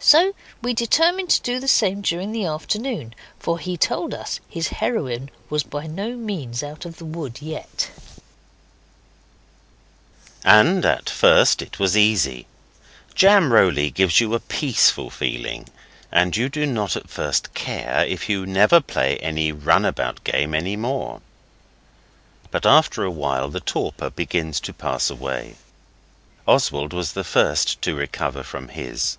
[0.00, 4.68] So we determined to do the same during the afternoon, for he told us his
[4.68, 7.90] heroine was by no means out of the wood yet.
[10.44, 12.46] And at first it was easy.
[13.14, 15.66] Jam roly gives you a peaceful feeling
[16.12, 20.60] and you do not at first care if you never play any runabout game ever
[20.62, 21.20] any more.
[22.50, 25.56] But after a while the torpor begins to pass away.
[26.46, 29.16] Oswald was the first to recover from his.